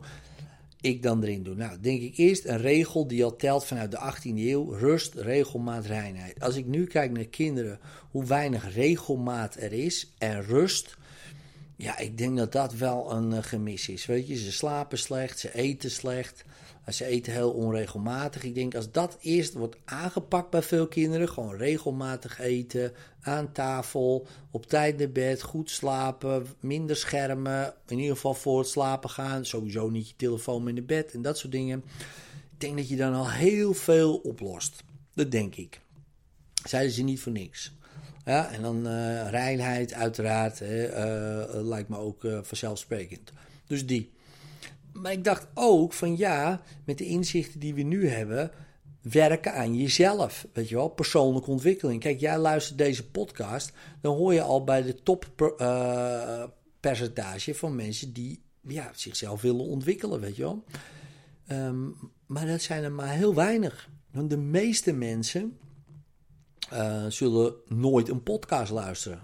ik 0.82 1.04
dan 1.04 1.24
erin 1.24 1.44
doen? 1.44 1.58
Nou, 1.58 1.80
denk 1.80 2.01
ik 2.01 2.18
eerst 2.18 2.46
een 2.46 2.58
regel 2.58 3.08
die 3.08 3.24
al 3.24 3.36
telt 3.36 3.66
vanuit 3.66 3.92
de 3.92 4.13
18e 4.13 4.36
eeuw. 4.36 4.72
Rust, 4.72 5.13
regelmaat, 5.13 5.86
reinheid. 5.86 6.39
Als 6.39 6.56
ik 6.56 6.66
nu 6.66 6.86
kijk 6.86 7.12
naar 7.12 7.25
kinderen, 7.25 7.80
hoe 8.12 8.25
weinig 8.25 8.74
regelmaat 8.74 9.56
er 9.56 9.74
is 9.74 10.13
en 10.18 10.44
rust... 10.44 10.97
Ja, 11.77 11.98
ik 11.98 12.17
denk 12.17 12.38
dat 12.38 12.51
dat 12.51 12.74
wel 12.74 13.12
een 13.12 13.31
uh, 13.31 13.38
gemis 13.41 13.89
is. 13.89 14.05
Weet 14.05 14.27
je, 14.27 14.38
ze 14.38 14.51
slapen 14.51 14.98
slecht, 14.98 15.39
ze 15.39 15.53
eten 15.53 15.91
slecht... 15.91 16.46
Ze 16.93 17.05
eten 17.05 17.34
heel 17.34 17.51
onregelmatig. 17.51 18.43
Ik 18.43 18.55
denk 18.55 18.75
als 18.75 18.91
dat 18.91 19.17
eerst 19.22 19.53
wordt 19.53 19.77
aangepakt 19.86 20.50
bij 20.50 20.62
veel 20.62 20.88
kinderen, 20.88 21.29
gewoon 21.29 21.55
regelmatig 21.55 22.39
eten, 22.39 22.93
aan 23.22 23.51
tafel, 23.51 24.27
op 24.51 24.65
tijd 24.65 24.98
naar 24.98 25.10
bed, 25.10 25.41
goed 25.41 25.69
slapen, 25.69 26.48
minder 26.60 26.96
schermen, 26.96 27.74
in 27.88 28.00
ieder 28.00 28.15
geval 28.15 28.34
voor 28.34 28.60
het 28.60 28.67
slapen 28.67 29.10
gaan, 29.10 29.46
sowieso 29.46 29.89
niet 29.89 30.07
je 30.07 30.15
telefoon 30.15 30.67
in 30.67 30.75
de 30.75 30.81
bed 30.81 31.13
en 31.13 31.22
dat 31.22 31.38
soort 31.38 31.51
dingen. 31.51 31.84
Ik 32.53 32.60
denk 32.60 32.77
dat 32.77 32.89
je 32.89 32.96
dan 32.96 33.13
al 33.13 33.29
heel 33.29 33.74
veel 33.74 34.17
oplost. 34.17 34.84
Dat 35.13 35.31
denk 35.31 35.55
ik. 35.55 35.81
Zeiden 36.63 36.93
ze 36.93 37.03
niet 37.03 37.19
voor 37.19 37.31
niks. 37.31 37.74
Ja, 38.27 38.51
en 38.51 38.62
dan 38.62 38.88
uh, 38.88 39.29
reinheid 39.29 39.93
uiteraard, 39.93 40.60
hè, 40.60 40.89
uh, 40.89 41.46
lijkt 41.67 41.89
me 41.89 41.98
ook 41.98 42.27
vanzelfsprekend. 42.41 43.31
Dus 43.67 43.86
die. 43.86 44.12
Maar 44.93 45.12
ik 45.12 45.24
dacht 45.24 45.48
ook 45.53 45.93
van 45.93 46.17
ja, 46.17 46.62
met 46.86 46.98
de 46.98 47.05
inzichten 47.05 47.60
die 47.60 47.74
we 47.74 47.81
nu 47.81 48.07
hebben, 48.07 48.51
werken 49.01 49.53
aan 49.53 49.75
jezelf. 49.75 50.48
Weet 50.53 50.69
je 50.69 50.75
wel, 50.75 50.88
persoonlijke 50.88 51.50
ontwikkeling. 51.50 52.01
Kijk, 52.01 52.19
jij 52.19 52.38
luistert 52.38 52.77
deze 52.77 53.10
podcast, 53.10 53.72
dan 54.01 54.15
hoor 54.15 54.34
je 54.34 54.41
al 54.41 54.63
bij 54.63 54.81
de 54.81 55.03
toppercentage 55.03 57.55
van 57.55 57.75
mensen 57.75 58.13
die 58.13 58.41
ja, 58.62 58.91
zichzelf 58.96 59.41
willen 59.41 59.65
ontwikkelen, 59.65 60.19
weet 60.19 60.36
je 60.36 60.41
wel. 60.41 60.63
Um, 61.51 61.96
maar 62.25 62.46
dat 62.46 62.62
zijn 62.62 62.84
er 62.84 62.91
maar 62.91 63.13
heel 63.13 63.34
weinig. 63.34 63.89
Want 64.12 64.29
de 64.29 64.38
meeste 64.38 64.93
mensen 64.93 65.57
uh, 66.74 67.05
zullen 67.07 67.53
nooit 67.67 68.09
een 68.09 68.24
podcast 68.24 68.71
luisteren. 68.71 69.21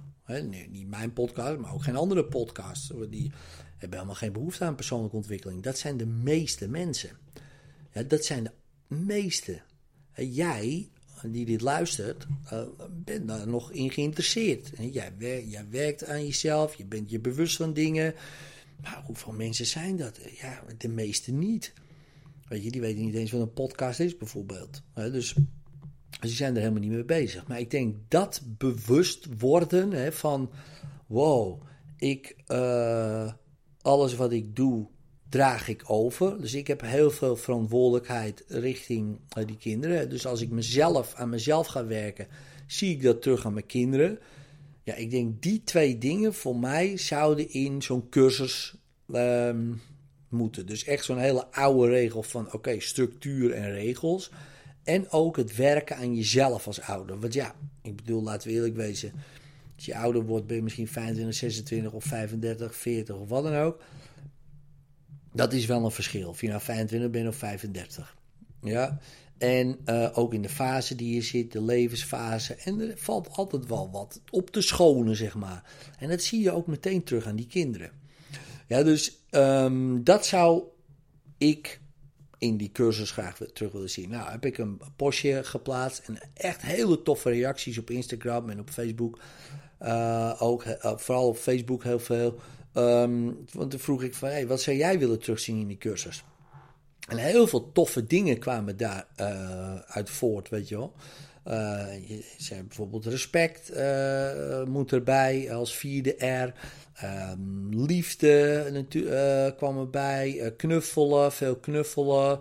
niet 0.70 0.88
mijn 0.88 1.14
podcast, 1.14 1.58
maar 1.58 1.74
ook 1.74 1.84
geen 1.84 1.96
andere 1.96 2.26
podcast. 2.26 2.94
Die 3.10 3.32
hebben 3.78 3.98
helemaal 3.98 4.16
geen 4.16 4.34
behoefte 4.34 4.64
aan 4.64 4.76
persoonlijke 4.76 5.16
ontwikkeling. 5.16 5.64
Dat 5.64 5.78
zijn 5.78 5.98
de 5.98 6.06
meeste 6.06 6.68
mensen. 6.68 7.10
Dat 8.08 8.26
zijn 8.26 8.44
de 8.44 8.52
meeste. 8.96 9.62
Jij, 10.16 10.90
die 11.24 11.46
dit 11.46 11.62
luistert, 11.62 12.28
uh, 12.54 12.64
bent 12.92 13.28
daar 13.28 13.48
nog 13.48 13.72
in 13.72 13.92
geïnteresseerd. 13.92 14.72
Jij, 14.92 15.14
jij, 15.46 15.66
werkt 15.70 16.06
aan 16.06 16.26
jezelf, 16.26 16.76
je 16.76 16.86
bent 16.86 17.10
je 17.10 17.20
bewust 17.20 17.56
van 17.56 17.74
dingen. 17.74 18.14
Maar 18.82 19.04
hoeveel 19.06 19.34
mensen 19.34 19.66
zijn 19.66 19.98
dat? 19.98 20.20
Ja, 20.42 20.64
de 20.78 20.88
meeste 20.88 21.32
niet. 21.32 21.74
Weet 22.48 22.64
je, 22.64 22.72
die 22.72 22.82
weten 22.82 23.06
niet 23.06 23.16
eens 23.16 23.32
wat 23.32 23.42
een 23.42 23.54
podcast 23.54 24.00
is, 24.00 24.18
bijvoorbeeld. 24.18 24.82
Dus, 24.94 25.36
die 26.28 26.36
zijn 26.36 26.56
er 26.56 26.62
helemaal 26.62 26.82
niet 26.82 26.92
mee 26.92 27.04
bezig. 27.04 27.48
Maar 27.48 27.60
ik 27.60 27.72
denk 27.72 27.96
dat 28.08 28.42
bewust 28.58 29.28
worden 29.40 29.92
hè, 29.92 30.12
van: 30.12 30.52
wow, 31.08 31.62
ik. 31.98 32.36
Uh, 32.48 33.32
alles 33.84 34.16
wat 34.16 34.32
ik 34.32 34.56
doe, 34.56 34.88
draag 35.30 35.68
ik 35.68 35.84
over. 35.88 36.42
Dus 36.42 36.54
ik 36.54 36.68
heb 36.68 36.82
heel 36.82 37.12
veel 37.12 37.36
verantwoordelijkheid 37.36 38.44
richting 38.48 39.20
uh, 39.38 39.46
die 39.46 39.58
kinderen. 39.58 40.10
Dus 40.10 40.26
als 40.26 40.42
ik 40.42 40.50
mezelf 40.50 41.14
aan 41.14 41.30
mezelf 41.30 41.68
ga 41.68 41.86
werken, 41.86 42.28
zie 42.68 42.92
ik 42.92 43.02
dat 43.02 43.22
terug 43.22 43.46
aan 43.46 43.54
mijn 43.54 43.66
kinderen. 43.66 44.20
Ja, 44.84 44.96
ik 44.96 45.12
denk 45.12 45.42
die 45.42 45.64
twee 45.64 45.98
dingen 45.98 46.34
voor 46.34 46.56
mij 46.56 46.98
zouden 46.98 47.50
in 47.50 47.82
zo'n 47.82 48.10
cursus 48.10 48.76
um, 49.14 49.82
moeten. 50.30 50.66
Dus 50.66 50.84
echt 50.84 51.06
zo'n 51.06 51.18
hele 51.18 51.52
oude 51.52 51.90
regel 51.90 52.24
van 52.24 52.54
oké, 52.54 52.80
structuur 52.80 53.52
en 53.52 53.72
regels. 53.72 54.32
En 54.84 55.12
ook 55.12 55.38
het 55.38 55.56
werken 55.56 55.98
aan 55.98 56.16
jezelf 56.16 56.68
als 56.68 56.82
ouder. 56.82 57.20
Want 57.20 57.34
ja, 57.34 57.56
ik 57.82 57.96
bedoel, 57.96 58.24
laten 58.24 58.48
we 58.48 58.54
eerlijk 58.54 58.76
wezen 58.76 59.14
als 59.76 59.86
je 59.86 60.02
ouder 60.02 60.26
wordt, 60.26 60.48
ben 60.48 60.56
je 60.56 60.64
misschien 60.64 60.88
25, 60.88 61.36
26 61.36 61.92
of 61.92 62.04
35, 62.04 62.76
40 62.76 63.16
of 63.16 63.30
wat 63.30 63.44
dan 63.44 63.56
ook. 63.56 63.82
Dat 65.34 65.54
is 65.54 65.66
wel 65.66 65.86
een 65.86 65.92
verschil. 65.92 66.30
Of 66.30 66.42
je 66.42 66.48
nou 66.48 66.62
25 66.62 67.10
bent 67.10 67.28
of 67.28 67.36
35. 67.36 68.16
Ja. 68.62 69.00
En 69.38 69.78
uh, 69.86 70.10
ook 70.14 70.34
in 70.34 70.42
de 70.42 70.50
fase 70.50 70.96
die 70.96 71.16
je 71.16 71.22
zit, 71.22 71.52
de 71.52 71.62
levensfase. 71.62 72.56
En 72.56 72.80
er 72.80 72.98
valt 72.98 73.30
altijd 73.30 73.68
wel 73.68 73.92
wat 73.92 74.22
op 74.30 74.50
te 74.50 74.62
schonen, 74.62 75.16
zeg 75.16 75.36
maar. 75.36 75.64
En 76.00 76.10
dat 76.10 76.22
zie 76.22 76.42
je 76.42 76.52
ook 76.52 76.68
meteen 76.68 77.04
terug 77.04 77.26
aan 77.26 77.36
die 77.36 77.48
kinderen. 77.48 77.92
Ja, 78.68 78.84
dus 78.84 79.20
um, 79.32 80.04
dat 80.04 80.26
zou 80.26 80.64
ik 81.38 81.80
in 82.44 82.58
die 82.58 82.72
cursus 82.72 83.12
graag 83.12 83.38
terug 83.54 83.72
willen 83.72 83.90
zien. 83.90 84.10
Nou, 84.10 84.32
heb 84.32 84.46
ik 84.46 84.58
een 84.58 84.82
postje 84.96 85.44
geplaatst 85.44 86.02
en 86.06 86.18
echt 86.34 86.62
hele 86.62 87.02
toffe 87.02 87.30
reacties 87.30 87.78
op 87.78 87.90
Instagram 87.90 88.50
en 88.50 88.60
op 88.60 88.70
Facebook. 88.70 89.20
Uh, 89.82 90.36
ook 90.40 90.66
uh, 90.66 90.98
vooral 90.98 91.28
op 91.28 91.38
Facebook 91.38 91.84
heel 91.84 92.00
veel. 92.00 92.40
Um, 92.74 93.46
want 93.52 93.72
toen 93.72 93.80
vroeg 93.80 94.04
ik 94.04 94.14
van, 94.14 94.30
hey, 94.30 94.48
wat 94.48 94.62
zou 94.62 94.78
jij 94.78 95.00
willen 95.00 95.20
terugzien 95.20 95.60
in 95.60 95.68
die 95.68 95.78
cursus? 95.78 96.24
En 97.08 97.18
heel 97.18 97.48
veel 97.48 97.72
toffe 97.72 98.08
dingen 98.08 98.40
kwamen 98.40 98.78
daar 98.78 99.08
uh, 99.20 99.76
uit 99.76 100.10
voort, 100.10 100.50
weet 100.50 100.68
je 100.70 100.76
wel. 100.76 100.94
je 102.08 102.34
zei 102.38 102.64
bijvoorbeeld 102.64 103.06
respect 103.06 103.72
moet 104.68 104.92
erbij 104.92 105.54
als 105.54 105.76
vierde 105.76 106.26
R. 106.26 106.54
Um, 107.04 107.86
liefde 107.86 109.54
kwam 109.58 109.78
erbij. 109.78 110.54
knuffelen, 110.58 111.32
veel 111.32 111.56
knuffelen. 111.56 112.40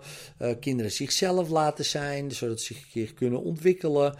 kinderen 0.59 0.91
zichzelf 0.91 1.49
laten 1.49 1.85
zijn, 1.85 2.31
zodat 2.31 2.61
ze 2.61 2.75
zich 2.91 3.13
kunnen 3.13 3.43
ontwikkelen. 3.43 4.15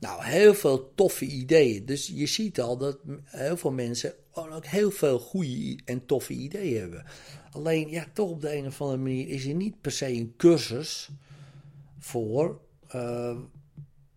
Nou, 0.00 0.24
heel 0.24 0.54
veel 0.54 0.92
toffe 0.94 1.24
ideeën. 1.24 1.86
Dus 1.86 2.12
je 2.14 2.26
ziet 2.26 2.60
al 2.60 2.76
dat 2.76 2.98
heel 3.24 3.56
veel 3.56 3.72
mensen 3.72 4.14
ook 4.32 4.66
heel 4.66 4.90
veel 4.90 5.18
goede 5.18 5.78
en 5.84 6.06
toffe 6.06 6.32
ideeën 6.32 6.80
hebben. 6.80 7.04
Alleen, 7.50 7.88
ja, 7.88 8.06
toch 8.12 8.30
op 8.30 8.40
de 8.40 8.56
een 8.56 8.66
of 8.66 8.80
andere 8.80 9.02
manier 9.02 9.28
is 9.28 9.46
er 9.46 9.54
niet 9.54 9.80
per 9.80 9.92
se 9.92 10.12
een 10.12 10.34
cursus 10.36 11.08
voor. 11.98 12.60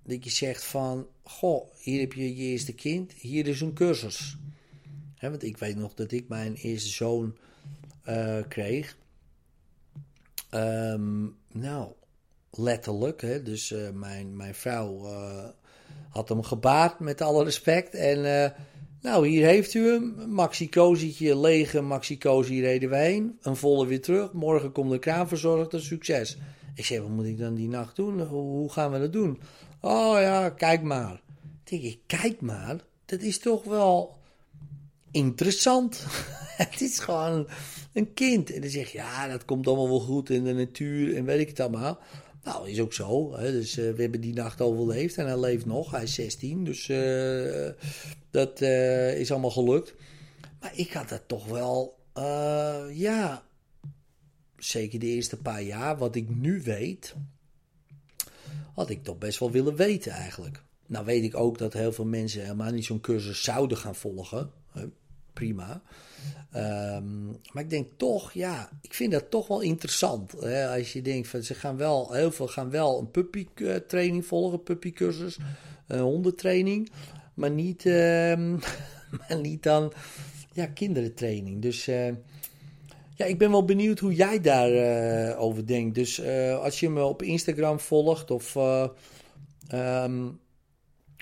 Dat 0.06 0.24
je 0.24 0.30
zegt 0.30 0.64
van, 0.64 1.08
goh, 1.24 1.74
hier 1.78 2.00
heb 2.00 2.14
je 2.14 2.36
je 2.36 2.44
eerste 2.44 2.74
kind, 2.74 3.14
hier 3.14 3.48
is 3.48 3.62
een 3.62 3.74
cursus. 3.74 4.38
Want 5.30 5.44
ik 5.44 5.58
weet 5.58 5.76
nog 5.76 5.94
dat 5.94 6.12
ik 6.12 6.28
mijn 6.28 6.54
eerste 6.54 6.90
zoon 6.90 7.38
uh, 8.10 8.38
kreeg. 8.48 8.98
Um, 10.54 11.36
nou, 11.52 11.92
letterlijk, 12.52 13.22
hè, 13.22 13.44
dus 13.44 13.72
uh, 13.72 13.90
mijn, 13.90 14.36
mijn 14.38 14.56
vrouw 14.56 15.08
had 16.10 16.30
hem 16.30 16.44
gebaard 16.44 17.00
met 17.00 17.22
alle 17.22 17.44
respect. 17.44 17.96
En 17.96 18.54
nou, 19.04 19.28
hier 19.28 19.46
heeft 19.46 19.74
u 19.74 19.92
hem. 19.92 20.30
Maxi 20.30 20.70
Cozietje, 20.70 21.38
lege 21.38 21.82
Maxi 21.82 22.18
Cozy 22.18 22.60
reden 22.60 22.90
we 22.90 22.96
heen. 22.96 23.38
Een 23.42 23.56
volle 23.56 23.88
weer 23.88 24.02
terug. 24.02 24.34
Morgen 24.34 24.72
komt 24.72 24.92
de 24.92 25.00
kraanverzorgder. 25.00 25.82
Succes. 25.82 26.38
Ik 26.76 26.86
zei, 26.86 27.02
wat 27.02 27.10
moet 27.10 27.26
ik 27.26 27.38
dan 27.38 27.54
die 27.54 27.68
nacht 27.68 27.96
doen? 27.96 28.22
Hoe, 28.22 28.72
gaan 28.72 28.92
we 28.92 29.00
dat 29.00 29.14
doen? 29.14 29.40
Oh 29.82 30.20
ja, 30.20 30.50
kijk 30.50 30.82
maar. 30.82 31.22
denk 31.64 31.82
ik, 31.82 32.00
kijk 32.08 32.42
maar. 32.42 32.76
Dat 33.06 33.22
is 33.22 33.40
toch 33.40 33.64
wel 33.64 34.18
interessant. 35.14 36.06
het 36.64 36.82
is 36.82 37.00
gewoon 37.00 37.48
een 37.94 38.14
kind. 38.14 38.54
En 38.54 38.62
dan 38.62 38.70
zeg 38.70 38.92
je, 38.92 38.98
ja, 38.98 39.28
dat 39.28 39.46
komt 39.46 39.68
allemaal 39.68 39.90
wel 39.90 40.00
goed 40.00 40.30
in 40.30 40.44
de 40.44 40.54
natuur 40.54 41.16
en 41.16 41.26
weet 41.26 41.40
ik 41.40 41.48
het 41.48 41.60
allemaal. 41.60 42.00
Nou, 42.44 42.70
is 42.70 42.80
ook 42.80 42.94
zo. 42.94 43.38
Hè? 43.38 43.52
Dus 43.52 43.78
uh, 43.78 43.92
we 43.92 44.02
hebben 44.02 44.22
die 44.22 44.34
nacht 44.34 44.62
overleefd 44.62 45.18
en 45.18 45.26
hij 45.26 45.40
leeft 45.40 45.66
nog. 45.66 45.92
Hij 45.92 46.04
is 46.04 46.14
16, 46.14 46.64
dus 46.64 46.88
uh, 46.88 47.70
dat 48.32 48.62
uh, 48.62 49.20
is 49.20 49.32
allemaal 49.32 49.52
gelukt. 49.52 49.94
Maar 50.60 50.72
ik 50.76 50.92
had 50.92 51.10
dat 51.10 51.22
toch 51.28 51.46
wel, 51.46 51.98
ja, 52.94 53.44
zeker 54.58 55.00
de 55.00 55.06
eerste 55.06 55.38
paar 55.38 55.62
jaar, 55.62 55.98
wat 55.98 56.16
ik 56.16 56.30
nu 56.30 56.62
weet, 56.62 57.16
had 58.74 58.90
ik 58.90 59.04
toch 59.04 59.18
best 59.18 59.40
wel 59.40 59.52
willen 59.52 59.76
weten 59.76 60.12
eigenlijk. 60.12 60.64
Nou 60.88 61.06
weet 61.06 61.24
ik 61.24 61.36
ook 61.36 61.58
dat 61.58 61.74
heel 61.74 61.92
veel 61.92 62.06
mensen 62.06 62.42
helemaal 62.42 62.72
niet 62.72 62.86
zo'n 62.86 63.02
cursus 63.02 63.44
zouden 63.44 63.78
gaan 63.78 63.96
volgen. 63.96 64.52
Prima. 65.34 65.82
Ehm, 66.52 67.26
maar 67.26 67.64
ik 67.64 67.70
denk 67.70 67.88
toch, 67.98 68.32
ja, 68.32 68.70
ik 68.82 68.94
vind 68.94 69.12
dat 69.12 69.30
toch 69.30 69.48
wel 69.48 69.62
interessant. 69.62 70.32
Hè? 70.32 70.78
Als 70.78 70.94
je 70.94 71.02
denkt 71.02 71.28
van 71.28 71.44
ze 71.44 71.54
gaan 71.54 71.78
wel, 71.78 72.14
heel 72.14 72.32
veel 72.32 72.48
gaan 72.48 72.70
wel 72.70 73.00
een 73.00 73.12
puppytraining 73.12 74.26
volgen, 74.26 74.64
puppycursus, 74.64 75.38
een 75.88 76.00
hondentraining, 76.00 76.92
maar 77.34 77.52
niet, 77.52 77.86
ehm, 77.86 78.52
maar 79.20 79.40
niet 79.42 79.64
dan 79.64 79.94
ja, 80.52 80.66
kinderentraining. 80.66 81.62
Dus 81.62 81.88
uh, 81.88 82.08
ja, 83.16 83.26
ik 83.26 83.38
ben 83.38 83.52
wel 83.52 83.66
benieuwd 83.66 84.00
hoe 84.00 84.14
jij 84.14 84.40
daarover 84.42 85.30
uh, 85.30 85.42
over 85.42 85.68
denkt. 85.68 85.96
Dus 85.96 86.22
als 86.62 86.80
je 86.80 86.90
me 86.90 87.04
op 87.04 87.22
Instagram 87.22 87.80
volgt 87.80 88.32
of, 88.32 88.56
um, 89.74 90.40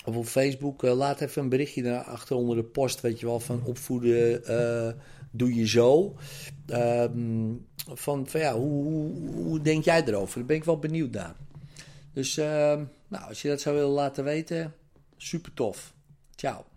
of 0.05 0.15
op 0.15 0.25
Facebook, 0.25 0.81
laat 0.81 1.21
even 1.21 1.41
een 1.41 1.49
berichtje 1.49 1.83
daarachter 1.83 2.35
onder 2.35 2.55
de 2.55 2.63
post, 2.63 3.01
weet 3.01 3.19
je 3.19 3.25
wel, 3.25 3.39
van 3.39 3.63
opvoeden 3.65 4.43
doe 5.31 5.55
je 5.55 5.67
zo. 5.67 6.15
Um, 6.67 7.65
van, 7.93 8.27
ja, 8.31 8.53
hoe, 8.53 8.83
hoe, 9.33 9.61
denk 9.61 9.83
jij 9.83 10.03
erover? 10.05 10.37
Daar 10.37 10.45
ben 10.45 10.55
ik 10.55 10.63
wel 10.63 10.79
benieuwd 10.79 11.11
naar. 11.11 11.35
Dus 12.13 12.35
nou, 12.35 13.27
als 13.27 13.41
je 13.41 13.47
dat 13.47 13.61
zou 13.61 13.75
willen 13.75 13.91
laten 13.91 14.23
weten, 14.23 14.73
super 15.17 15.53
tof. 15.53 15.93
Ciao. 16.35 16.70